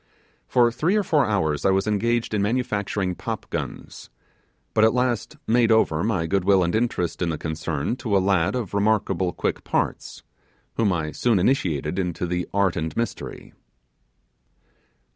For 0.47 0.71
three 0.71 0.95
or 0.95 1.03
four 1.03 1.27
hours 1.27 1.63
I 1.63 1.69
was 1.69 1.85
engaged 1.85 2.33
in 2.33 2.41
manufacturing 2.41 3.13
pop 3.13 3.47
guns, 3.51 4.09
but 4.73 4.83
at 4.83 4.95
last 4.95 5.37
made 5.45 5.71
over 5.71 6.03
my 6.03 6.25
good 6.25 6.43
will 6.43 6.63
and 6.63 6.73
interest 6.73 7.21
in 7.21 7.29
the 7.29 7.37
concern 7.37 7.95
to 7.97 8.17
a 8.17 8.17
lad 8.17 8.55
of 8.55 8.73
remarkably 8.73 9.31
quick 9.33 9.63
parts, 9.63 10.23
whom 10.73 10.91
I 10.91 11.11
soon 11.11 11.37
initiated 11.37 11.99
into 11.99 12.25
the 12.25 12.47
art 12.51 12.75
and 12.75 12.97
mystery. 12.97 13.53